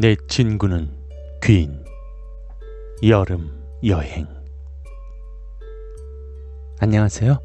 [0.00, 0.96] 내 친구는
[1.42, 1.84] 귀인
[3.02, 3.50] 여름
[3.84, 4.28] 여행
[6.78, 7.40] 안녕하세요.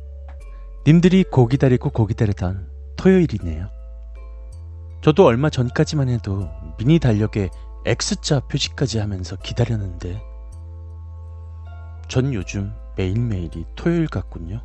[0.86, 3.72] 님들이 고 기다리고 고 기다리던 토요일이네요.
[5.02, 6.48] 저도 얼마 전까지만 해도
[6.78, 7.50] 미니 달력에
[7.88, 10.22] X자 표시까지 하면서 기다렸는데
[12.08, 14.62] 전 요즘 매일매일이 토요일 같군요.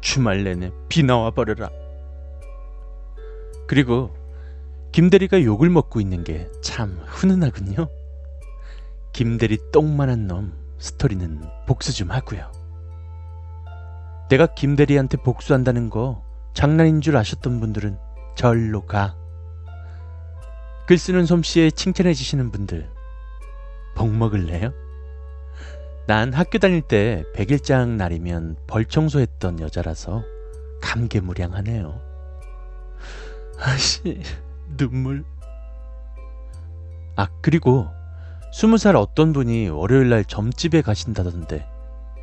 [0.00, 1.68] 주말 내내 비 나와 버려라.
[3.66, 4.14] 그리고
[4.94, 7.88] 김대리가 욕을 먹고 있는 게 참 훈훈하군요.
[9.12, 12.52] 김대리 똥만한 놈 스토리는 복수 좀 하고요.
[14.30, 17.98] 내가 김대리한테 복수한다는 거 장난인 줄 아셨던 분들은
[18.36, 19.16] 절로 가.
[20.86, 22.88] 글 쓰는 솜씨에 칭찬해 주시는 분들
[23.96, 24.72] 복 먹을래요?
[26.06, 30.22] 난 학교 다닐 때 백일장 날이면 벌 청소했던 여자라서
[30.82, 32.00] 감개무량하네요.
[33.58, 34.22] 아씨
[34.76, 35.24] 눈물.
[37.16, 37.86] 아 그리고
[38.52, 41.66] 스무 살 어떤 분이 월요일 날 점집에 가신다던데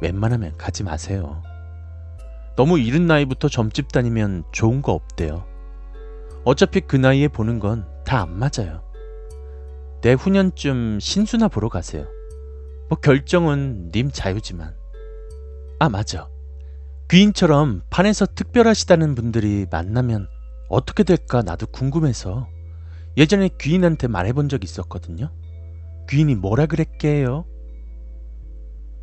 [0.01, 1.41] 웬만하면 가지 마세요.
[2.55, 5.45] 너무 이른 나이부터 점집 다니면 좋은 거 없대요.
[6.43, 8.83] 어차피 그 나이에 보는 건 다 안 맞아요.
[10.01, 12.07] 내후년쯤 신수나 보러 가세요.
[12.89, 14.75] 뭐 결정은 님 자유지만.
[15.79, 16.27] 아, 맞아.
[17.09, 20.27] 귀인처럼 판에서 특별하시다는 분들이 만나면
[20.71, 22.47] 어떻게 될까 나도 궁금해서
[23.17, 25.29] 예전에 귀인한테 말해본 적 있었거든요.
[26.09, 27.45] 귀인이 뭐라 그랬게요?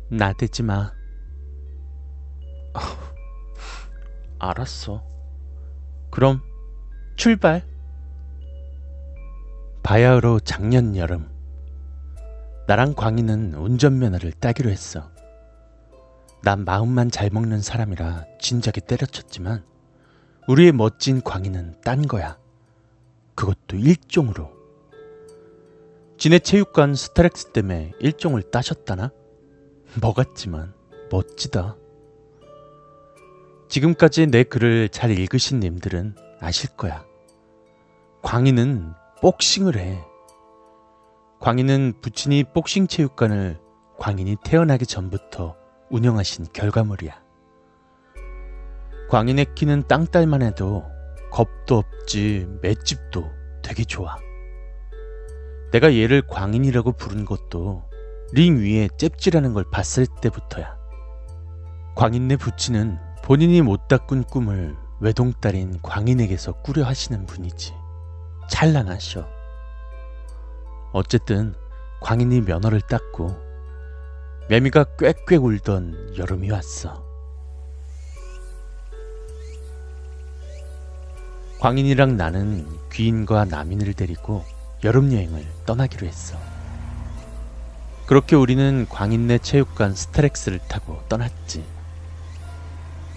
[0.09, 0.91] 나대지 마.
[4.39, 5.03] 알았어.
[6.09, 6.41] 그럼
[7.15, 7.63] 출발.
[9.83, 11.29] 바야흐로 작년 여름
[12.67, 15.11] 나랑 광희는 운전면허를 따기로 했어.
[16.41, 19.63] 난 마음만 잘 먹는 사람이라 진작에 때려쳤지만
[20.49, 22.39] 우리의 멋진 광희는 딴 거야.
[23.35, 24.51] 그것도 일종으로.
[26.17, 29.11] 지네 체육관 스타렉스 때문에 일종을 따셨다나?
[30.01, 30.73] 먹었지만
[31.11, 31.75] 멋지다.
[33.67, 37.05] 지금까지 내 글을 잘 읽으신 님들은 아실 거야.
[38.23, 40.03] 광희는 복싱을 해.
[41.41, 43.59] 광희는 부친이 복싱 체육관을
[43.99, 45.55] 광인이 태어나기 전부터
[45.91, 47.28] 운영하신 결과물이야.
[49.09, 50.85] 광인의 키는 땅딸만 해도
[51.31, 53.27] 겁도 없지 맷집도
[53.63, 54.15] 되게 좋아.
[55.71, 57.83] 내가 얘를 광인이라고 부른 것도
[58.33, 60.77] 링 위에 잽질하는 걸 봤을 때부터야.
[61.95, 67.73] 광인네 부친은 본인이 못다 꾼 꿈을 외동딸인 광인에게서 꾸려 하시는 분이지.
[68.47, 69.27] 찬란하셔.
[70.93, 71.55] 어쨌든
[72.01, 73.35] 광인이 면허를 땄고
[74.49, 77.08] 매미가 꽥꽥 울던 여름이 왔어.
[81.59, 84.45] 광인이랑 나는 귀인과 남인을 데리고
[84.85, 86.37] 여름 여행을 떠나기로 했어.
[88.05, 91.65] 그렇게 우리는 광인네 체육관 스타렉스를 타고 떠났지.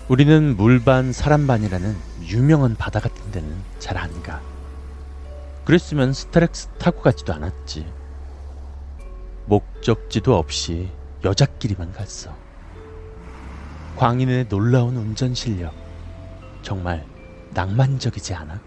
[0.08, 4.40] 우리는 물반 사람반이라는 유명한 바다 같은 데는 잘 안 가.
[5.64, 7.86] 그랬으면 스타렉스 타고 가지도 않았지.
[9.46, 10.90] 목적지도 없이
[11.22, 12.34] 여자끼리만 갔어.
[13.96, 15.72] 광인의 놀라운 운전 실력.
[16.62, 17.06] 정말
[17.54, 18.60] 낭만적이지 않아?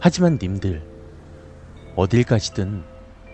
[0.00, 0.82] 하지만 님들,
[1.96, 2.84] 어딜 가시든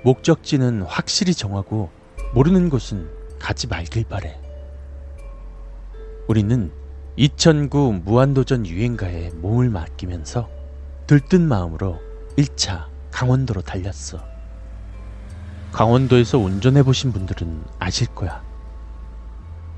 [0.05, 1.91] 목적지는 확실히 정하고
[2.35, 4.41] 모르는 곳은 가지 말길 바래.
[6.29, 6.71] 우리는
[7.17, 10.49] 2009 무한도전 유행가에 몸을 맡기면서
[11.07, 11.99] 들뜬 마음으로
[12.37, 14.23] 1차 강원도로 달렸어.
[15.73, 18.43] 강원도에서 운전해 보신 분들은 아실 거야.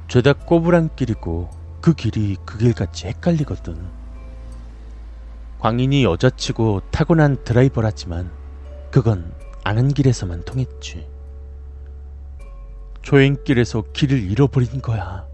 [0.09, 1.51] 죄다 꼬부랑 길이고
[1.81, 4.00] 그 길이 그 길같이 헷갈리거든.
[5.61, 8.31] 광인이 여자치고 타고난 드라이버라지만
[8.91, 11.07] 그건 아는 길에서만 통했지.
[13.03, 15.27] 조행길에서 길을 잃어버린 거야.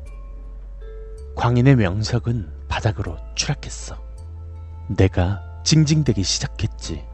[1.37, 3.97] 광인의 명석은 바닥으로 추락했어.
[4.89, 7.05] 내가 징징대기 시작했지.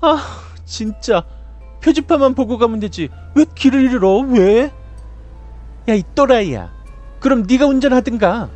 [0.00, 0.18] 아,
[0.64, 1.24] 진짜.
[1.82, 3.08] 표지판만 보고 가면 되지.
[3.34, 4.18] 왜 길을 잃어?
[4.20, 4.72] 왜?
[5.88, 6.72] 야, 이 또라이야.
[7.18, 8.48] 그럼 네가 운전하든가.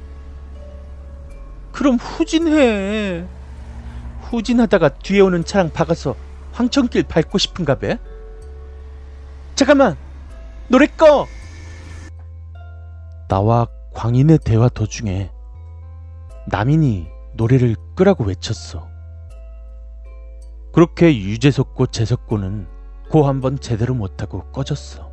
[1.73, 3.27] 그럼 후진해.
[4.31, 6.15] 후진하다가 뒤에 오는 차랑 박아서
[6.53, 7.97] 황천길 밟고 싶은가 봐.
[9.55, 9.97] 잠깐만.
[10.69, 11.27] 노래 꺼.
[13.29, 15.31] 나와 광인의 대화 도중에
[16.49, 18.89] 남인이 노래를 끄라고 외쳤어.
[20.73, 22.67] 그렇게 유재석고 재석고는
[23.11, 25.11] 고 한 번 제대로 못하고 꺼졌어.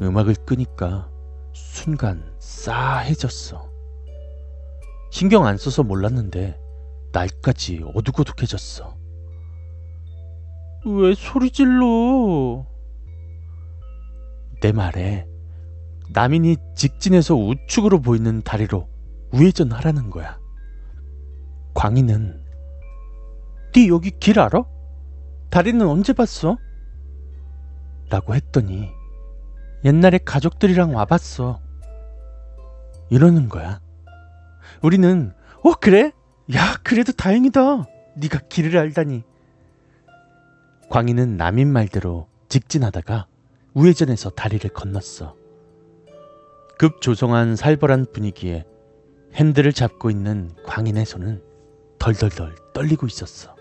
[0.00, 1.08] 음악을 끄니까
[1.52, 3.68] 순간 싸해졌어.
[5.10, 6.58] 신경 안 써서 몰랐는데
[7.12, 8.96] 날까지 어둑어둑해졌어.
[10.84, 12.66] 왜 소리 질러?
[14.60, 15.28] 내 말에
[16.10, 18.88] 남인이 직진해서 우측으로 보이는 다리로
[19.32, 20.38] 우회전하라는 거야.
[21.74, 22.42] 광희는
[23.74, 24.64] 네 여기 길 알아?
[25.50, 26.58] 다리는 언제 봤어?
[28.10, 28.90] 라고 했더니
[29.84, 31.60] 옛날에 가족들이랑 와봤어.
[33.10, 33.80] 이러는 거야.
[34.82, 35.32] 우리는
[35.64, 36.12] 어 그래?
[36.54, 37.84] 야 그래도 다행이다.
[38.16, 39.22] 네가 길을 알다니.
[40.90, 43.26] 광희는 남인 말대로 직진하다가
[43.74, 45.34] 우회전해서 다리를 건넜어.
[46.78, 48.66] 급 조성한 살벌한 분위기에
[49.34, 51.42] 핸들을 잡고 있는 광인의 손은
[51.98, 53.54] 덜덜덜 떨리고 있었어.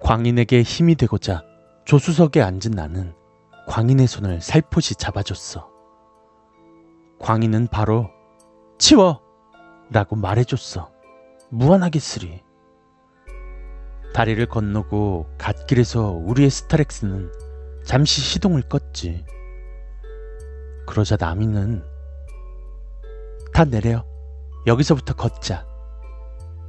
[0.00, 1.42] 광인에게 힘이 되고자
[1.84, 3.14] 조수석에 앉은 나는
[3.66, 5.68] 광인의 손을 살포시 잡아줬어.
[7.18, 8.08] 광인은 바로
[8.78, 9.20] 치워!
[9.90, 10.90] 라고 말해줬어.
[11.50, 12.42] 무안하게스리.
[14.12, 17.32] 다리를 건너고 갓길에서 우리의 스타렉스는
[17.84, 19.24] 잠시 시동을 껐지.
[20.86, 21.84] 그러자 나미는
[23.52, 24.04] 다 내려.
[24.66, 25.66] 여기서부터 걷자.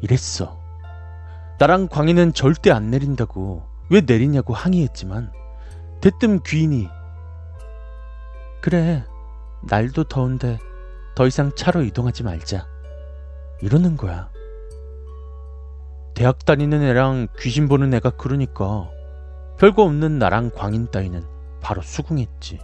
[0.01, 0.59] 이랬어.
[1.59, 5.33] 나랑 광희는 절대 안 내린다고 왜 내리냐고 항의했지만
[5.99, 6.87] 대뜸 귀인이
[8.61, 9.03] 그래
[9.63, 10.57] 날도 더운데
[11.15, 12.65] 더 이상 차로 이동하지 말자
[13.61, 14.29] 이러는 거야.
[16.19, 18.89] 대학 다니는 애랑 귀신 보는 애가 그러니까
[19.57, 21.23] 별거 없는 나랑 광인 따위는
[21.61, 22.59] 바로 수긍했지.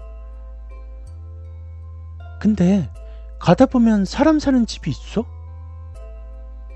[2.42, 2.92] 근데
[3.40, 5.24] 가다 보면 사람 사는 집이 있어?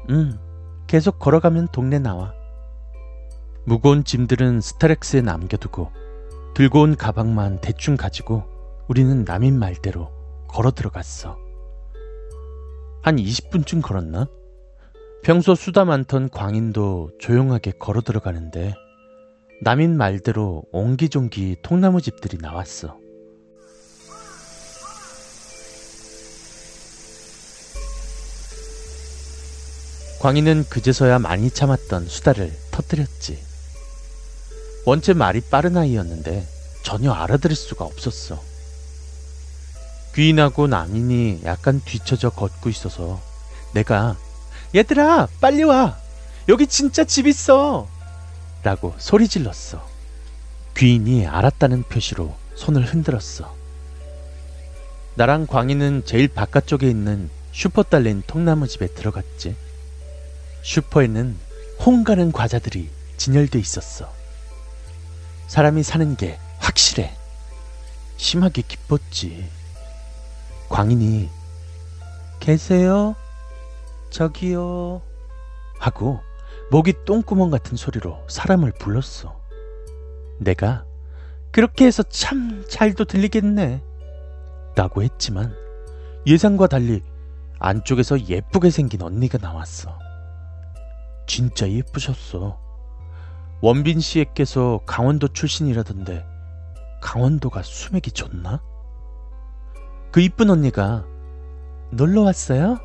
[0.09, 0.39] 응,
[0.87, 2.33] 계속 걸어가면 동네 나와.
[3.65, 5.91] 무거운 짐들은 스타렉스에 남겨두고
[6.53, 8.45] 들고 온 가방만 대충 가지고
[8.87, 10.13] 우리는 남인 말대로
[10.47, 11.37] 걸어 들어갔어.
[13.01, 14.27] 한 20분쯤 걸었나?
[15.21, 18.73] 평소 수다 많던 광인도 조용하게 걸어 들어가는데
[19.61, 22.97] 남인 말대로 옹기종기 통나무 집들이 나왔어.
[30.21, 33.39] 광희는 그제서야 많이 참았던 수다를 터뜨렸지.
[34.85, 36.45] 원체 말이 빠른 아이였는데
[36.83, 38.41] 전혀 알아들을 수가 없었어.
[40.15, 43.21] 귀인하고 남인이 약간 뒤쳐져 걷고 있어서
[43.73, 44.17] 내가
[44.73, 45.97] 얘들아 빨리 와
[46.47, 47.87] 여기 진짜 집 있어
[48.63, 49.87] 라고 소리 질렀어.
[50.75, 53.55] 귀인이 알았다는 표시로 손을 흔들었어.
[55.15, 59.55] 나랑 광희는 제일 바깥쪽에 있는 슈퍼 딸린 통나무 집에 들어갔지.
[60.61, 61.37] 슈퍼에는
[61.79, 64.11] 홍 가는 과자들이 진열돼 있었어.
[65.47, 67.13] 사람이 사는 게 확실해.
[68.17, 69.49] 심하게 기뻤지.
[70.69, 71.29] 광인이
[72.39, 73.15] 계세요?
[74.09, 75.01] 저기요.
[75.79, 76.19] 하고
[76.71, 79.39] 목이 똥구멍 같은 소리로 사람을 불렀어.
[80.39, 80.85] 내가
[81.51, 83.83] 그렇게 해서 참 잘도 들리겠네.
[84.75, 85.55] 라고 했지만
[86.27, 87.01] 예상과 달리
[87.59, 89.97] 안쪽에서 예쁘게 생긴 언니가 나왔어.
[91.27, 92.59] 진짜 예쁘셨어.
[93.61, 96.25] 원빈 씨에게서 강원도 출신이라던데
[97.01, 98.61] 강원도가 수맥이 좋나?
[100.11, 101.05] 그 이쁜 언니가
[101.91, 102.79] 놀러 왔어요?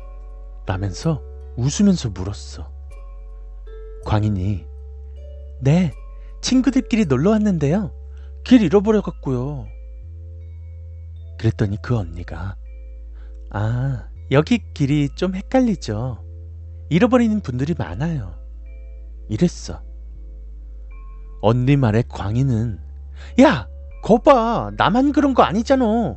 [0.65, 1.21] 라면서
[1.57, 2.71] 웃으면서 물었어.
[4.05, 4.65] 광인이
[5.61, 5.93] 네,
[6.41, 7.91] 친구들끼리 놀러 왔는데요.
[8.43, 9.65] 길 잃어버려갖고요.
[11.37, 12.55] 그랬더니 그 언니가
[13.51, 16.23] 아, 여기 길이 좀 헷갈리죠.
[16.89, 18.35] 잃어버리는 분들이 많아요.
[19.29, 19.81] 이랬어.
[21.41, 22.79] 언니 말에 광희는
[23.41, 23.67] 야,
[24.03, 24.71] 거봐.
[24.77, 26.15] 나만 그런 거 아니잖아.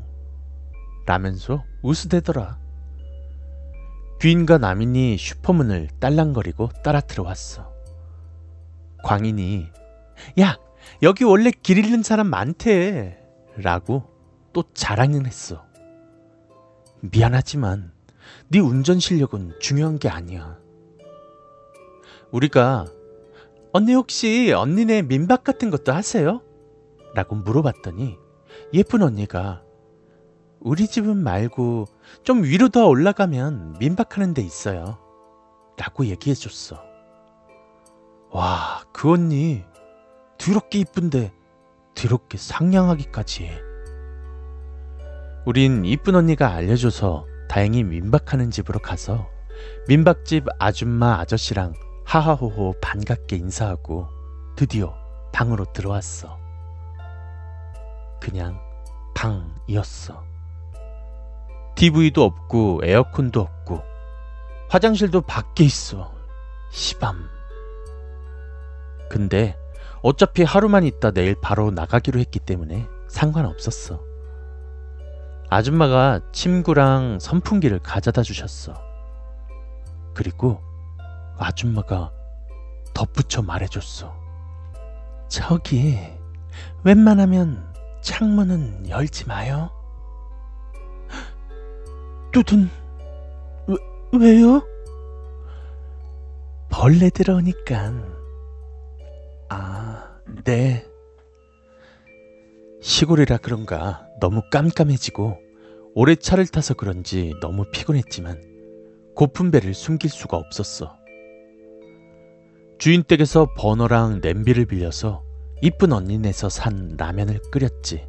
[1.06, 2.58] 라면서 우스대더라.
[4.20, 7.72] 귀인과 남인이 슈퍼문을 딸랑거리고 따라 들어왔어.
[9.04, 9.68] 광인이
[10.40, 10.58] 야,
[11.02, 13.16] 여기 원래 길 잃는 사람 많대.
[13.56, 14.04] 라고
[14.52, 15.64] 또 자랑을 했어.
[17.00, 17.92] 미안하지만
[18.48, 20.58] 네 운전 실력은 중요한 게 아니야.
[22.32, 22.86] 우리가
[23.72, 26.42] 언니 혹시 언니네 민박 같은 것도 하세요?
[27.14, 28.16] 라고 물어봤더니
[28.74, 29.62] 예쁜 언니가
[30.60, 31.86] 우리 집은 말고
[32.24, 34.98] 좀 위로 더 올라가면 민박하는 데 있어요.
[35.76, 36.82] 라고 얘기해 줬어.
[38.30, 39.64] 와, 그 언니
[40.38, 41.32] 더럽게 이쁜데
[41.94, 43.58] 더럽게 상냥하기까지 해.
[45.46, 49.28] 우린 이쁜 언니가 알려줘서 다행히 민박하는 집으로 가서
[49.88, 51.72] 민박집 아줌마 아저씨랑
[52.04, 54.08] 하하호호 반갑게 인사하고
[54.56, 54.94] 드디어
[55.32, 56.38] 방으로 들어왔어.
[58.20, 58.60] 그냥
[59.14, 60.27] 방이었어.
[61.78, 63.84] TV도 없고 에어컨도 없고
[64.68, 66.12] 화장실도 밖에 있어.
[66.72, 67.30] 시밤.
[69.08, 69.56] 근데
[70.02, 74.00] 어차피 하루만 있다 내일 바로 나가기로 했기 때문에 상관없었어.
[75.50, 78.74] 아줌마가 침구랑 선풍기를 가져다 주셨어.
[80.14, 80.60] 그리고
[81.38, 82.10] 아줌마가
[82.92, 84.12] 덧붙여 말해줬어.
[85.28, 85.96] 저기,
[86.82, 89.77] 웬만하면 창문은 열지 마요.
[92.38, 92.70] 뚜둔,
[93.66, 93.76] 왜,
[94.16, 94.62] 왜요?
[96.68, 97.92] 벌레 들어오니까.
[99.48, 100.86] 아, 네.
[102.80, 105.36] 시골이라 그런가 너무 깜깜해지고
[105.96, 108.40] 오래 차를 타서 그런지 너무 피곤했지만
[109.16, 110.96] 고픈 배를 숨길 수가 없었어.
[112.78, 115.24] 주인 댁에서 버너랑 냄비를 빌려서
[115.60, 118.06] 이쁜 언니네서 산 라면을 끓였지.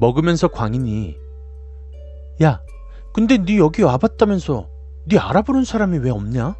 [0.00, 1.22] 먹으면서 광인이
[2.42, 2.60] 야,
[3.14, 4.68] 근데 네 여기 와봤다면서
[5.06, 6.56] 네 알아보는 사람이 왜 없냐?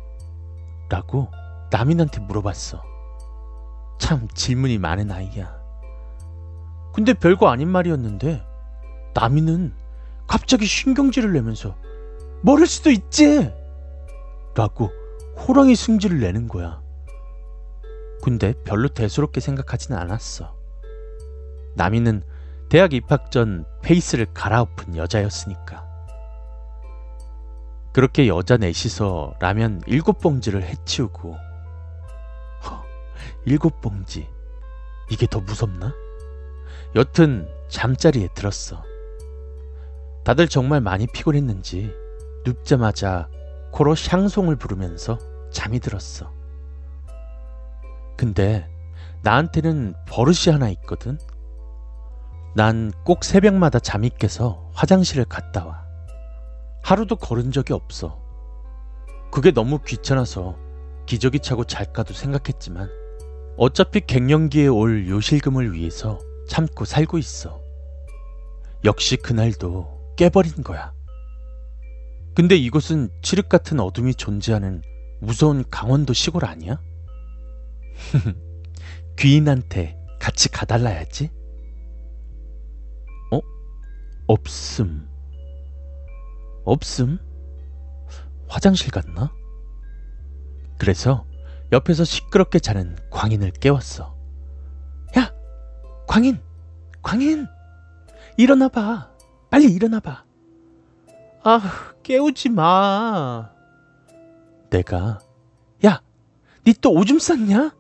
[0.89, 1.29] 라고
[1.73, 2.81] 남인한테 물어봤어.
[3.99, 5.53] 참 질문이 많은 아이야.
[6.95, 8.47] 근데 별거 아닌 말이었는데
[9.15, 9.75] 남인은
[10.29, 11.75] 갑자기 신경질을 내면서
[12.43, 13.53] 모를 수도 있지!
[14.55, 14.93] 라고
[15.37, 16.81] 호랑이 승질을 내는 거야.
[18.23, 20.55] 근데 별로 대수롭게 생각하지는 않았어.
[21.75, 22.23] 남인은
[22.69, 25.94] 대학 입학 전 페이스를 갈아엎은 여자였으니까.
[27.95, 31.33] 그렇게 여자 넷이서 라면 일곱 봉지를 해치우고
[32.65, 32.83] 허,
[33.45, 34.29] 일곱 봉지
[35.11, 35.95] 이게 더 무섭나?
[36.97, 38.83] 여튼 잠자리에 들었어.
[40.25, 41.95] 다들 정말 많이 피곤했는지
[42.45, 43.29] 눕자마자
[43.71, 45.19] 코로 샹송을 부르면서
[45.53, 46.33] 잠이 들었어.
[48.17, 48.69] 근데
[49.23, 51.17] 나한테는 버릇이 하나 있거든.
[52.57, 55.84] 난 꼭 새벽마다 잠이 깨서 화장실을 갔다 와.
[56.85, 58.21] 하루도 걸은 적이 없어.
[59.33, 60.59] 그게 너무 귀찮아서
[61.07, 62.91] 기저귀 차고 잘까도 생각했지만
[63.57, 67.63] 어차피 갱년기에 올 요실금을 위해서 참고 살고 있어.
[68.85, 70.93] 역시 그날도 깨버린 거야.
[72.35, 74.83] 근데 이곳은 칠흑 같은 어둠이 존재하는
[75.21, 76.83] 무서운 강원도 시골 아니야?
[79.19, 81.31] 귀인한테 같이 가달라야지.
[83.33, 83.41] 어?
[84.27, 85.14] 없음.
[86.65, 87.19] 없음?
[88.49, 89.33] 화장실 갔나?
[90.79, 91.27] 그래서
[91.73, 94.15] 옆에서 시끄럽게 자는 광인을 깨웠어.
[95.19, 95.33] 야!
[96.07, 96.41] 광인!
[97.03, 97.47] 광인!
[98.37, 99.11] 일어나봐.
[99.51, 100.25] 빨리 일어나봐.
[101.45, 101.61] 아,
[102.03, 103.51] 깨우지 마.
[104.71, 105.19] 내가,
[105.85, 106.01] 야!
[106.67, 107.75] 니 또 오줌 쌌냐?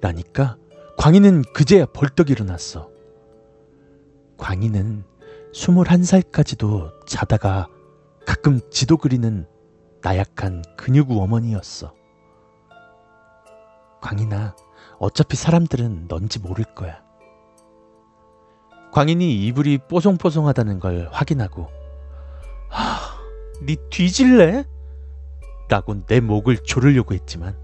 [0.00, 0.56] 라니까
[0.98, 2.90] 광인은 그제야 벌떡 일어났어.
[4.36, 5.04] 광인은
[5.54, 7.68] 21살까지도 자다가
[8.26, 9.46] 가끔 지도 그리는
[10.02, 11.94] 나약한 근육 어머니였어.
[14.00, 14.56] 광인아,
[14.98, 17.02] 어차피 사람들은 넌지 모를 거야.
[18.92, 21.68] 광인이 이불이 뽀송뽀송하다는 걸 확인하고
[22.68, 23.18] 하,
[23.64, 24.64] 니 뒤질래?
[25.68, 27.56] 라고 내 목을 조르려고 했지만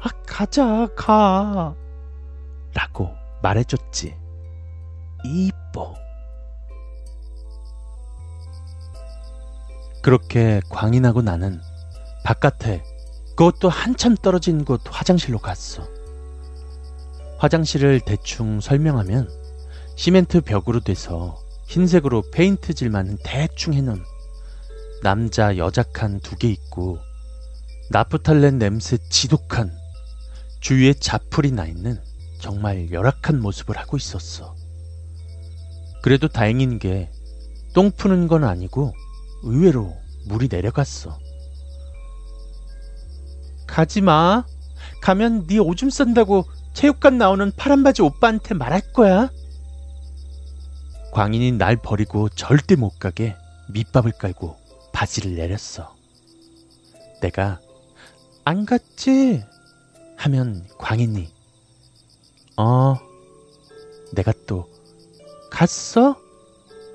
[0.00, 1.74] 아, 가자, 가.
[2.74, 3.10] 라고
[3.42, 4.14] 말해줬지.
[5.24, 5.94] 이뻐.
[10.04, 11.62] 그렇게 광인하고 나는
[12.24, 12.84] 바깥에
[13.38, 15.88] 그것도 한참 떨어진 곳 화장실로 갔어.
[17.38, 19.30] 화장실을 대충 설명하면
[19.96, 24.04] 시멘트 벽으로 돼서 흰색으로 페인트질만 대충 해놓은
[25.02, 26.98] 남자 여자 칸 두 개 있고
[27.90, 29.72] 나프탈렌 냄새 지독한
[30.60, 31.98] 주위에 자풀이 나 있는
[32.40, 34.54] 정말 열악한 모습을 하고 있었어.
[36.02, 37.10] 그래도 다행인 게
[37.72, 38.92] 똥 푸는 건 아니고
[39.44, 39.94] 의외로
[40.26, 41.18] 물이 내려갔어.
[43.66, 44.44] 가지 마.
[45.02, 49.30] 가면 네 오줌 싼다고 체육관 나오는 파란 바지 오빠한테 말할 거야.
[51.12, 53.36] 광인이 날 버리고 절대 못 가게
[53.70, 54.56] 밑밥을 깔고
[54.92, 55.94] 바지를 내렸어.
[57.20, 57.60] 내가
[58.44, 59.44] 안 갔지?
[60.16, 61.28] 하면 광인이
[62.56, 62.96] 어
[64.12, 64.68] 내가 또
[65.50, 66.16] 갔어?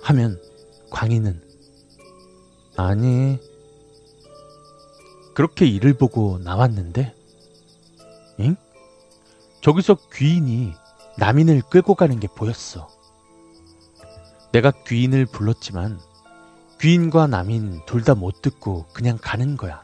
[0.01, 0.41] 하면
[0.89, 1.48] 광인은
[2.79, 3.37] 아니.
[5.35, 7.13] 그렇게 일을 보고 나왔는데,
[8.39, 8.55] 응?
[9.61, 10.73] 저기서 귀인이
[11.17, 12.89] 남인을 끌고 가는 게 보였어.
[14.53, 15.99] 내가 귀인을 불렀지만
[16.79, 19.83] 귀인과 남인 둘 다 못 듣고 그냥 가는 거야.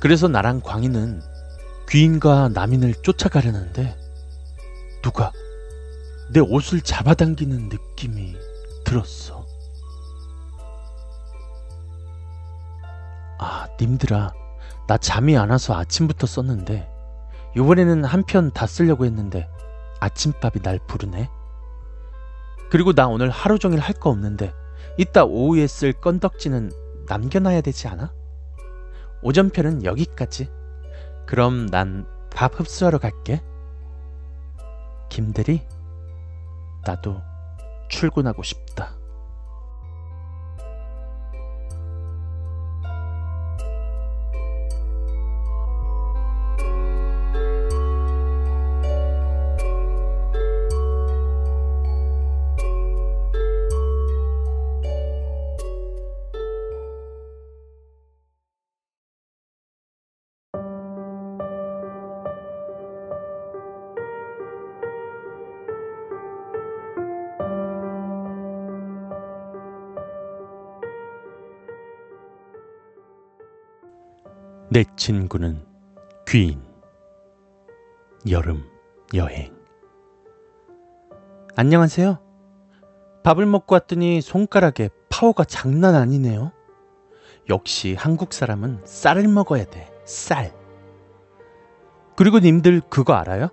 [0.00, 1.22] 그래서 나랑 광인은
[1.88, 3.96] 귀인과 남인을 쫓아가려는데
[5.02, 5.32] 누가
[6.32, 8.36] 내 옷을 잡아당기는 느낌이
[8.84, 9.37] 들었어.
[13.80, 14.32] 님들아.
[14.86, 16.88] 나 잠이 안 와서 아침부터 썼는데
[17.56, 19.48] 이번에는 한 편 다 쓰려고 했는데
[20.00, 21.28] 아침밥이 날 부르네.
[22.70, 24.52] 그리고 나 오늘 하루 종일 할 거 없는데
[24.98, 26.70] 이따 오후에 쓸 건덕지는
[27.08, 28.12] 남겨놔야 되지 않아?
[29.22, 30.50] 오전편은 여기까지.
[31.26, 33.42] 그럼 난 밥 흡수하러 갈게.
[35.08, 35.66] 김대리,
[36.84, 37.20] 나도
[37.88, 38.97] 출근하고 싶다.
[74.78, 75.66] 내 친구는
[76.28, 76.62] 귀인.
[78.30, 78.62] 여름
[79.12, 79.52] 여행.
[81.56, 82.20] 안녕하세요.
[83.24, 86.52] 밥을 먹고 왔더니 손가락에 파워가 장난 아니네요.
[87.50, 89.90] 역시 한국 사람은 쌀을 먹어야 돼.
[90.04, 90.54] 쌀.
[92.14, 93.48] 그리고 님들 그거 알아요?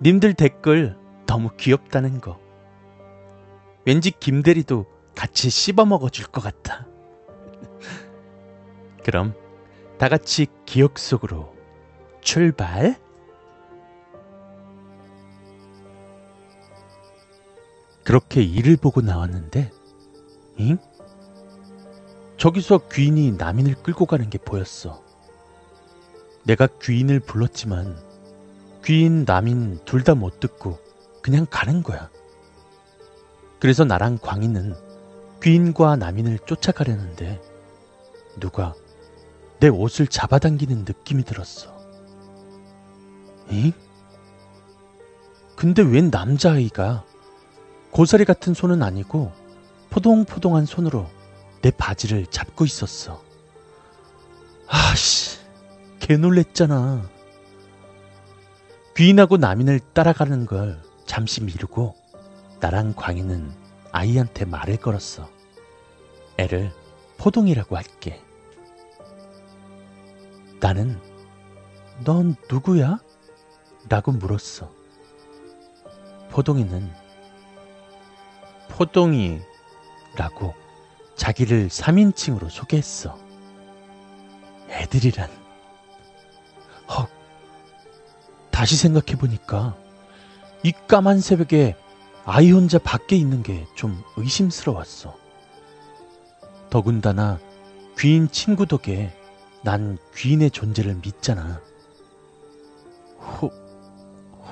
[0.00, 2.38] 님들 댓글 너무 귀엽다는 거.
[3.84, 6.86] 왠지 김대리도 같이 씹어 먹어줄 것 같아.
[9.02, 9.34] 그럼
[9.98, 11.54] 다 같이 기억 속으로
[12.20, 12.96] 출발.
[18.04, 19.70] 그렇게 일을 보고 나왔는데,
[20.56, 20.78] 잉?
[22.38, 25.02] 저기서 귀인이 남인을 끌고 가는 게 보였어.
[26.44, 27.98] 내가 귀인을 불렀지만,
[28.84, 30.78] 귀인, 남인 둘 다 못 듣고
[31.20, 32.08] 그냥 가는 거야.
[33.60, 34.74] 그래서 나랑 광인은
[35.42, 37.42] 귀인과 남인을 쫓아가려는데,
[38.40, 38.74] 누가
[39.60, 41.76] 내 옷을 잡아당기는 느낌이 들었어.
[43.50, 43.72] 잉?
[45.56, 47.04] 근데 웬 남자아이가
[47.90, 49.32] 고사리 같은 손은 아니고
[49.90, 51.08] 포동포동한 손으로
[51.62, 53.22] 내 바지를 잡고 있었어.
[54.68, 55.38] 아씨,
[55.98, 57.08] 개 놀랬잖아.
[58.96, 61.96] 귀인하고 남인을 따라가는 걸 잠시 미루고
[62.60, 63.52] 나랑 광희는
[63.90, 65.28] 아이한테 말을 걸었어.
[66.36, 66.72] 애를
[67.16, 68.22] 포동이라고 할게.
[70.60, 71.00] 나는
[72.04, 72.98] 넌 누구야?
[73.88, 74.70] 라고 물었어.
[76.30, 76.90] 포동이는
[78.68, 79.40] 포동이
[80.16, 80.54] 라고
[81.16, 83.18] 자기를 3인칭으로 소개했어.
[84.68, 85.30] 애들이란.
[86.90, 87.08] 헉.
[88.50, 89.76] 다시 생각해보니까
[90.62, 91.76] 이 까만 새벽에
[92.24, 95.16] 아이 혼자 밖에 있는 게 좀 의심스러웠어.
[96.68, 97.38] 더군다나
[97.98, 99.16] 귀인 친구 덕에
[99.62, 101.60] 난 귀인의 존재를 믿잖아.
[103.18, 103.52] 혹,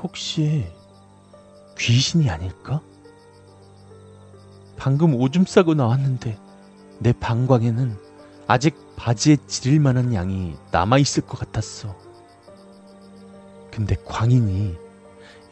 [0.03, 0.67] 혹시
[1.79, 2.81] 귀신이 아닐까?
[4.77, 6.39] 방금 오줌 싸고 나왔는데
[6.99, 7.97] 내 방광에는
[8.47, 11.97] 아직 바지에 지릴 만한 양이 남아있을 것 같았어.
[13.71, 14.77] 근데 광인이,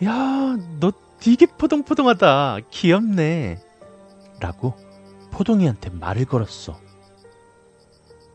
[0.05, 2.59] 야, 너 되게 포동포동하다.
[2.71, 3.63] 귀엽네.
[4.41, 4.75] 라고
[5.31, 6.79] 포동이한테 말을 걸었어.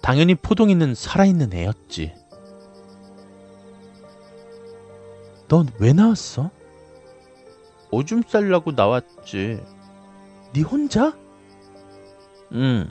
[0.02, 2.14] 당연히 포동이는 살아있는 애였지.
[5.48, 6.52] 넌 왜 나왔어?
[7.92, 9.64] 오줌 싸려고 나왔지.
[10.54, 11.18] 네 혼자?
[12.54, 12.90] 응.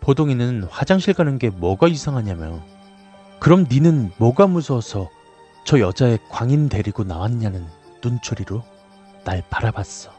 [0.00, 2.62] 포동이는 화장실 가는 게 뭐가 이상하냐며.
[3.38, 5.10] 그럼 니는 뭐가 무서워서
[5.64, 7.66] 저 여자의 광인 데리고 나왔냐는
[8.02, 8.62] 눈초리로
[9.24, 10.10] 날 바라봤어.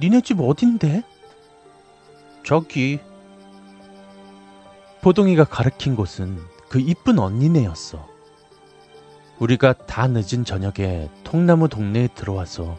[0.00, 1.02] 니네 집 어딘데?
[2.44, 3.00] 저기.
[5.00, 8.06] 포동이가 가르친 곳은 그 이쁜 언니네였어.
[9.38, 12.76] 우리가 다 늦은 저녁에 통나무 동네에 들어와서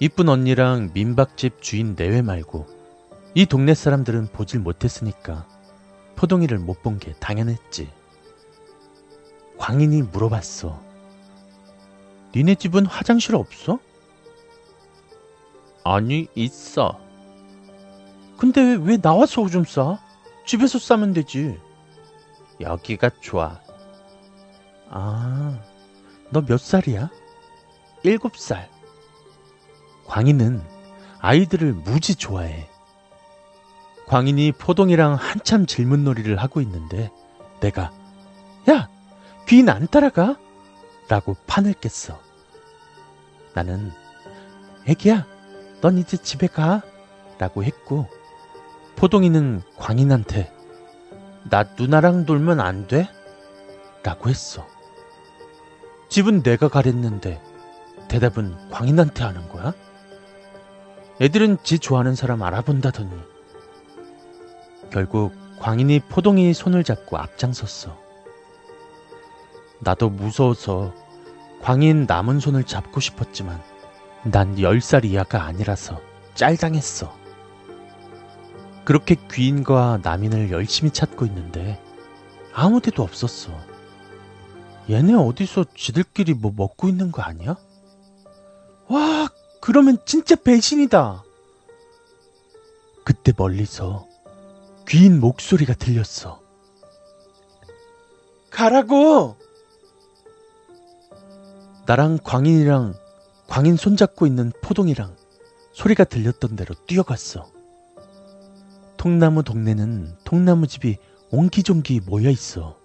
[0.00, 2.66] 이쁜 언니랑 민박집 주인 내외 말고
[3.34, 5.46] 이 동네 사람들은 보질 못했으니까
[6.16, 7.90] 포동이를 못 본 게 당연했지.
[9.58, 10.80] 광인이 물어봤어.
[12.34, 13.78] 니네 집은 화장실 없어?
[15.84, 16.98] 아니, 있어.
[18.44, 19.98] 근데 왜, 왜 나와서 오줌 싸?
[20.44, 21.58] 집에서 싸면 되지.
[22.60, 23.58] 여기가 좋아.
[24.90, 25.58] 아,
[26.30, 27.08] 너 몇 살이야?
[28.02, 28.68] 일곱 살.
[30.04, 30.62] 광희는
[31.20, 32.68] 아이들을 무지 좋아해.
[34.08, 37.10] 광인이 포동이랑 한참 질문놀이를 하고 있는데
[37.60, 37.92] 내가
[38.68, 38.90] 야,
[39.48, 40.36] 귀인 안 따라가?
[41.08, 42.20] 라고 판을 깼어.
[43.54, 43.90] 나는
[44.86, 45.26] 애기야,
[45.80, 46.82] 넌 이제 집에 가.
[47.38, 48.06] 라고 했고
[48.96, 50.52] 포동이는 광인한테
[51.50, 53.08] 나 누나랑 놀면 안 돼?
[54.02, 54.66] 라고 했어.
[56.08, 57.42] 집은 내가 가랬는데
[58.08, 59.72] 대답은 광인한테 하는 거야?
[61.20, 63.10] 애들은 지 좋아하는 사람 알아본다더니
[64.90, 67.96] 결국 광인이 포동이 손을 잡고 앞장섰어.
[69.80, 70.94] 나도 무서워서
[71.62, 73.60] 광인 남은 손을 잡고 싶었지만
[74.24, 76.00] 난 10살 이하가 아니라서
[76.34, 77.23] 짤당했어.
[78.84, 81.80] 그렇게 귀인과 남인을 열심히 찾고 있는데
[82.52, 83.52] 아무 데도 없었어.
[84.90, 87.56] 얘네 어디서 지들끼리 뭐 먹고 있는 거 아니야?
[88.88, 89.28] 와,
[89.60, 91.24] 그러면 진짜 배신이다.
[93.02, 94.06] 그때 멀리서
[94.86, 96.42] 귀인 목소리가 들렸어.
[98.50, 99.36] 가라고!
[101.86, 102.94] 나랑 광인이랑
[103.46, 105.16] 광인 손잡고 있는 포동이랑
[105.72, 107.53] 소리가 들렸던 대로 뛰어갔어.
[109.04, 110.96] 통나무 동네는 통나무 집이
[111.30, 112.78] 옹기종기 모여 있어.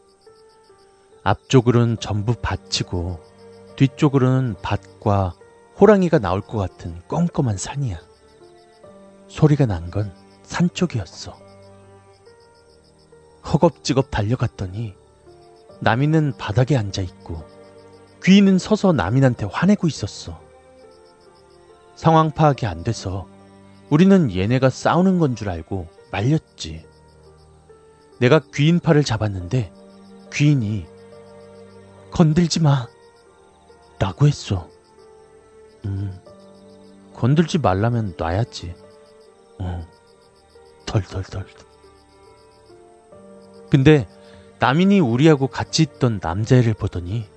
[1.23, 3.21] 앞쪽으로는 전부 밭이고
[3.77, 5.33] 뒤쪽으로는 밭과
[5.79, 8.01] 호랑이가 나올 것 같은 껌껌한 산이야.
[9.29, 10.11] 소리가 난 건
[10.43, 11.39] 산 쪽이었어.
[13.45, 14.95] 허겁지겁 달려갔더니
[15.79, 17.45] 남이는 바닥에 앉아 있고
[18.25, 20.37] 귀인은 서서 남인한테 화내고 있었어.
[21.95, 23.25] 상황 파악이 안 돼서
[23.89, 26.85] 우리는 얘네가 싸우는 건 줄 알고 말렸지.
[28.19, 29.73] 내가 귀인 팔을 잡았는데
[30.33, 30.85] 귀인이
[32.11, 32.87] 건들지 마.
[33.99, 34.69] 라고 했어.
[35.85, 36.17] 음,
[37.13, 38.73] 건들지 말라면 놔야지.
[39.59, 39.85] 어,
[40.85, 41.45] 덜덜덜.
[43.69, 44.07] 근데
[44.59, 47.27] 남인이 우리하고 같이 있던 남자애를 보더니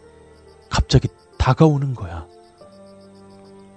[0.70, 2.28] 갑자기 다가오는 거야.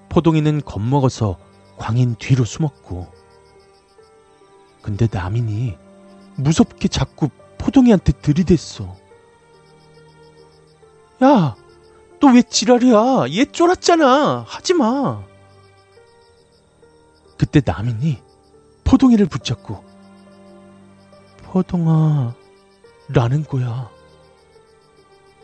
[0.09, 1.39] 포동이는 겁먹어서
[1.77, 3.07] 광인 뒤로 숨었고,
[4.85, 5.75] 근데 남인이
[6.35, 8.95] 무섭게 자꾸 포동이한테 들이댔어.
[11.23, 11.55] 야,
[12.19, 13.25] 너 왜 지랄이야?
[13.31, 14.45] 얘 쫄았잖아.
[14.47, 15.23] 하지 마.
[17.35, 18.21] 그때 남인이
[18.83, 19.83] 포동이를 붙잡고
[21.41, 22.35] 포동아
[23.09, 23.89] 라는 거야.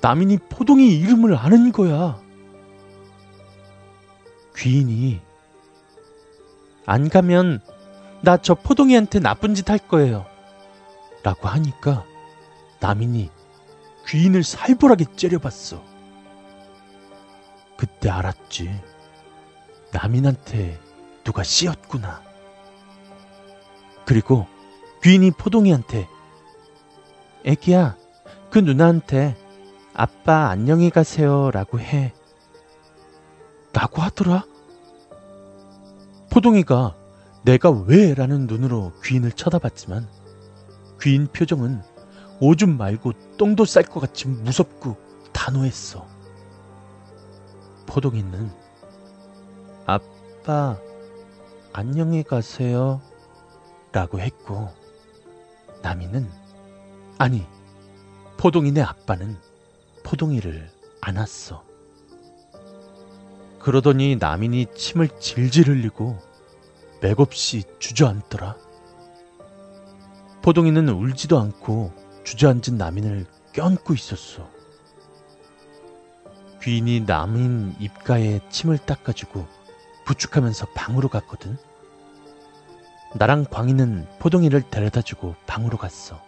[0.01, 2.21] 남인이 포동이 이름을 아는 거야.
[4.55, 5.19] 귀인이
[6.85, 7.61] 안 가면
[8.23, 10.25] 나 저 포동이한테 나쁜 짓 할 거예요.
[11.23, 12.05] 라고 하니까
[12.79, 13.29] 남인이
[14.07, 15.83] 귀인을 살벌하게 째려봤어.
[17.77, 18.81] 그때 알았지.
[19.91, 20.79] 남인한테
[21.23, 22.21] 누가 씌었구나.
[24.05, 24.47] 그리고
[25.03, 26.07] 귀인이 포동이한테
[27.43, 27.97] 애기야,
[28.51, 29.35] 그 누나한테
[29.93, 32.13] 아빠 안녕히 가세요 라고 해.
[33.73, 34.45] 라고 하더라.
[36.29, 36.95] 포동이가
[37.43, 38.13] 내가 왜?
[38.13, 40.07] 라는 눈으로 귀인을 쳐다봤지만
[41.01, 41.81] 귀인 표정은
[42.39, 44.97] 오줌 말고 똥도 쌀 것 같이 무섭고
[45.33, 46.07] 단호했어.
[47.87, 48.51] 포동이는
[49.85, 50.77] 아빠
[51.73, 53.01] 안녕히 가세요
[53.91, 54.69] 라고 했고
[55.81, 56.29] 나미는
[57.17, 57.45] 아니
[58.37, 59.37] 포동이네 아빠는
[60.03, 60.69] 포동이를
[61.01, 61.63] 안았어.
[63.59, 66.17] 그러더니 남인이 침을 질질 흘리고
[67.01, 68.55] 맥없이 주저앉더라.
[70.43, 71.91] 포동이는 울지도 않고
[72.23, 74.47] 주저앉은 남인을 껴안고 있었어.
[76.61, 79.47] 귀인이 남인 입가에 침을 닦아주고
[80.05, 81.57] 부축하면서 방으로 갔거든.
[83.15, 86.21] 나랑 광인은 포동이를 데려다주고 방으로 갔어.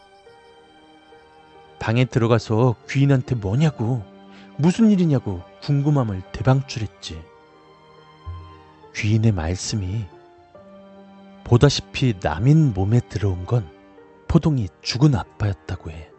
[1.80, 4.04] 방에 들어가서 귀인한테 뭐냐고,
[4.58, 7.22] 무슨 일이냐고 궁금함을 대방출했지.
[8.96, 10.06] 귀인의 말씀이
[11.44, 13.70] 보다시피 남인 몸에 들어온 건
[14.28, 16.10] 포동이 죽은 아빠였다고 해.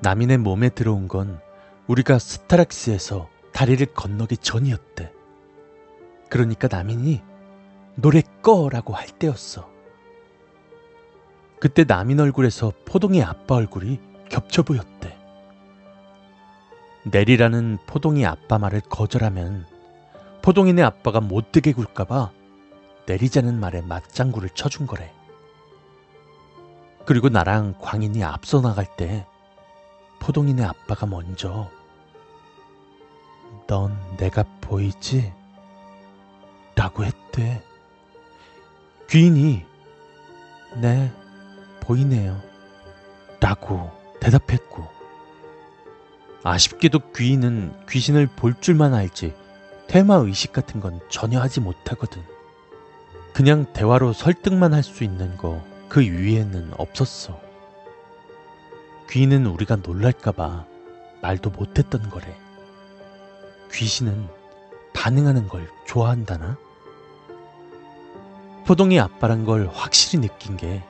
[0.00, 1.40] 남인의 몸에 들어온 건
[1.86, 5.12] 우리가 스타락스에서 다리를 건너기 전이었대.
[6.28, 7.22] 그러니까 남인이
[7.96, 9.68] 노래 꺼라고 할 때였어.
[11.60, 15.18] 그때 남인 얼굴에서 포동이 아빠 얼굴이 겹쳐 보였대.
[17.04, 19.66] 내리라는 포동이 아빠 말을 거절하면
[20.42, 22.30] 포동이네 아빠가 못되게 굴까봐
[23.10, 25.12] 내리자는 말에 맞장구를 쳐준 거래.
[27.04, 29.26] 그리고 나랑 광인이 앞서 나갈 때
[30.20, 31.68] 포동이네 아빠가 먼저
[33.66, 35.32] 넌 내가 보이지?
[36.76, 37.64] 라고 했대.
[39.08, 39.66] 귀인이
[40.80, 41.12] 네,
[41.80, 42.40] 보이네요.
[43.40, 44.86] 라고 대답했고
[46.44, 49.34] 아쉽게도 귀인은 귀신을 볼 줄만 알지
[49.88, 52.39] 테마 의식 같은 건 전혀 하지 못하거든.
[53.40, 57.40] 그냥 대화로 설득만 할 수 있는 거 그 위에는 없었어.
[59.08, 60.66] 귀는 우리가 놀랄까봐
[61.22, 62.26] 말도 못했던 거래.
[63.72, 64.28] 귀신은
[64.92, 66.58] 반응하는 걸 좋아한다나?
[68.66, 70.84] 포동이 아빠란 걸 확실히 느낀 게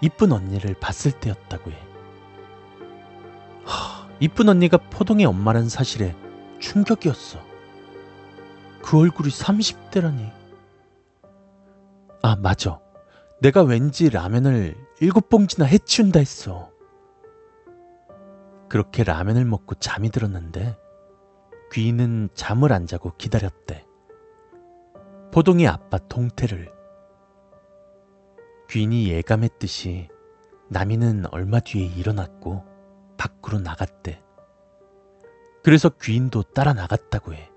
[0.00, 1.76] 이쁜 언니를 봤을 때였다고 해.
[3.64, 6.14] 하, 이쁜 언니가 포동의 엄마란 사실에
[6.60, 7.40] 충격이었어.
[8.80, 10.35] 그 얼굴이 30대라니.
[12.26, 12.80] 아, 맞아.
[13.40, 16.72] 내가 왠지 라면을 일곱 봉지나 해치운다 했어.
[18.68, 20.76] 그렇게 라면을 먹고 잠이 들었는데
[21.70, 23.86] 귀는 잠을 안 자고 기다렸대.
[25.30, 26.72] 포동이 아빠 동태를.
[28.70, 30.08] 귀인이 예감했듯이
[30.68, 32.64] 나미는 얼마 뒤에 일어났고
[33.18, 34.20] 밖으로 나갔대.
[35.62, 37.52] 그래서 귀인도 따라 나갔다고 해.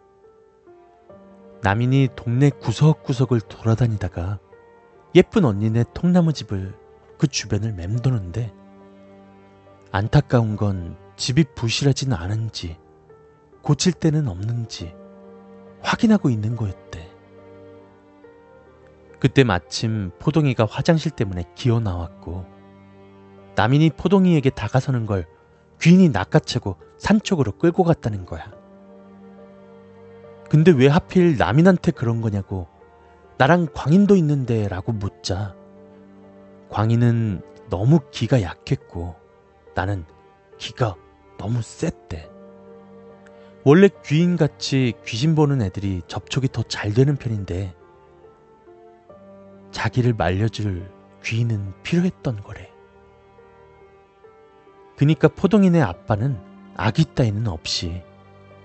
[1.63, 4.38] 나민이 동네 구석구석을 돌아다니다가
[5.15, 6.74] 예쁜 언니네 통나무 집을
[7.17, 8.54] 그 주변을 맴도는데
[9.91, 12.78] 안타까운 건 집이 부실하지는 않은지
[13.63, 14.95] 고칠 데는 없는지
[15.82, 17.10] 확인하고 있는 거였대.
[19.19, 22.45] 그때 마침 포동이가 화장실 때문에 기어 나왔고
[23.56, 25.28] 남인이 포동이에게 다가서는 걸
[25.82, 28.52] 귀인이 낚아채고 산 쪽으로 끌고 갔다는 거야.
[30.50, 32.67] 근데 왜 하필 남인한테 그런 거냐고
[33.39, 35.56] 나랑 광인도 있는데 라고 묻자
[36.69, 39.15] 광인은 너무 기가 약했고
[39.75, 40.04] 나는
[40.58, 40.97] 기가
[41.38, 42.30] 너무 셌대.
[43.63, 47.73] 원래 귀인같이 귀신 보는 애들이 접촉이 더 잘 되는 편인데
[49.71, 50.91] 자기를 말려줄
[51.23, 52.69] 귀인은 필요했던 거래.
[54.97, 56.38] 그니까 포동이네 아빠는
[56.75, 58.04] 아기 따위는 없이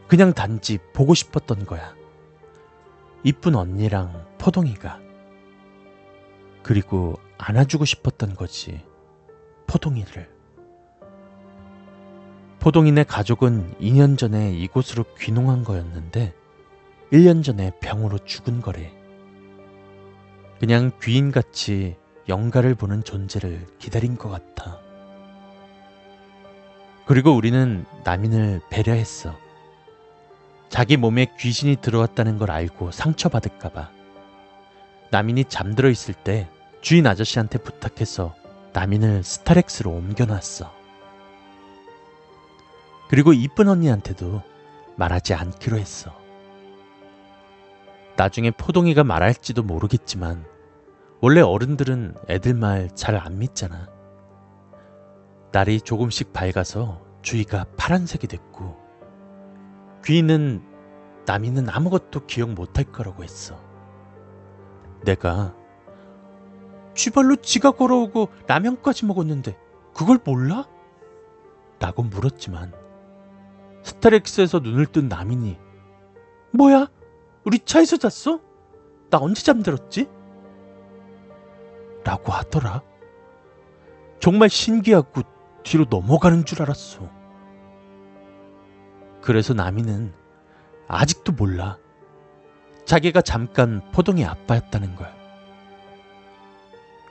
[0.08, 1.94] 그냥 단지 보고 싶었던 거야.
[3.26, 5.00] 이쁜 언니랑 포동이가.
[6.62, 8.84] 그리고 안아주고 싶었던 거지.
[9.66, 10.28] 포동이를.
[12.60, 16.34] 포동이네 가족은 2년 전에 이곳으로 귀농한 거였는데
[17.12, 18.92] 1년 전에 병으로 죽은 거래.
[20.60, 21.96] 그냥 귀인같이
[22.28, 24.80] 영가를 보는 존재를 기다린 것 같아.
[27.06, 29.43] 그리고 우리는 남인을 배려했어.
[30.74, 33.92] 자기 몸에 귀신이 들어왔다는 걸 알고 상처받을까봐.
[35.12, 36.48] 남인이 잠들어 있을 때
[36.80, 38.34] 주인 아저씨한테 부탁해서
[38.72, 40.74] 남인을 스타렉스로 옮겨놨어.
[43.08, 44.42] 그리고 이쁜 언니한테도
[44.96, 46.12] 말하지 않기로 했어.
[48.16, 50.44] 나중에 포동이가 말할지도 모르겠지만
[51.20, 53.86] 원래 어른들은 애들 말 잘 안 믿잖아.
[55.52, 58.83] 날이 조금씩 밝아서 주위가 파란색이 됐고
[60.04, 60.62] 귀는
[61.26, 63.58] 남이는 아무것도 기억 못할 거라고 했어.
[65.04, 65.54] 내가
[66.94, 69.56] 쥐발로 지가 걸어오고 라면까지 먹었는데
[69.94, 70.68] 그걸 몰라?
[71.78, 72.72] 라고 물었지만
[73.82, 75.58] 스타렉스에서 눈을 뜬 남인이
[76.52, 76.88] 뭐야?
[77.44, 78.40] 우리 차에서 잤어?
[79.10, 80.08] 나 언제 잠들었지?
[82.04, 82.82] 라고 하더라.
[84.20, 85.22] 정말 신기하고
[85.62, 87.23] 뒤로 넘어가는 줄 알았어.
[89.24, 90.12] 그래서 나미는
[90.86, 91.78] 아직도 몰라.
[92.84, 95.10] 자기가 잠깐 포동의 아빠였다는 걸.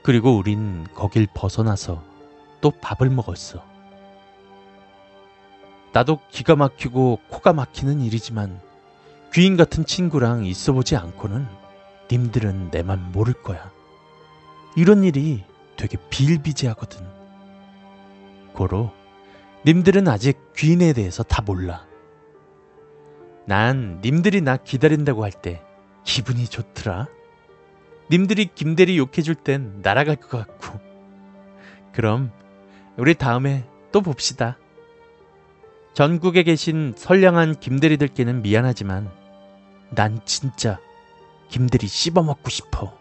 [0.04, 2.04] 그리고 우린 거길 벗어나서
[2.60, 3.64] 또 밥을 먹었어.
[5.92, 8.60] 나도 기가 막히고 코가 막히는 일이지만
[9.32, 11.48] 귀인 같은 친구랑 있어 보지 않고는
[12.12, 13.72] 님들은 내 맘 모를 거야.
[14.76, 15.42] 이런 일이
[15.76, 17.04] 되게 비일비재하거든.
[18.52, 18.92] 고로
[19.66, 21.84] 님들은 아직 귀인에 대해서 다 몰라.
[23.46, 25.62] 난 님들이 나 기다린다고 할 때
[26.04, 27.08] 기분이 좋더라.
[28.10, 30.78] 님들이 김대리 욕해줄 땐 날아갈 것 같고.
[31.92, 32.30] 그럼
[32.96, 34.58] 우리 다음에 또 봅시다.
[35.94, 39.10] 전국에 계신 선량한 김대리들께는 미안하지만
[39.90, 40.78] 난 진짜
[41.48, 42.98] 김대리 씹어먹고 싶어.